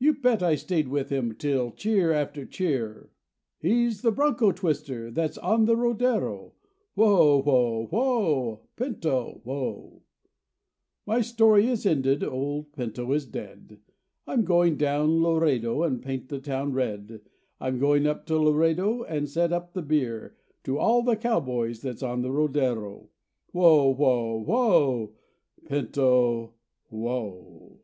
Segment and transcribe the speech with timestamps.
[0.00, 3.08] You bet I stayed with him till cheer after cheer,
[3.58, 6.52] "He's the broncho twister that's on the rodero."
[6.92, 7.40] Whoa!
[7.40, 7.86] Whoa!
[7.86, 8.60] Whoa!
[8.76, 10.02] Pinto, whoa!
[11.06, 13.80] My story is ended, old Pinto is dead;
[14.26, 17.22] I'm going down Laredo and paint the town red.
[17.58, 22.02] I'm going up to Laredo and set up the beer To all the cowboys that's
[22.02, 23.08] on the rodero.
[23.52, 23.88] Whoa!
[23.88, 24.36] Whoa!
[24.42, 25.14] Whoa!
[25.64, 26.52] Pinto,
[26.90, 27.80] whoa!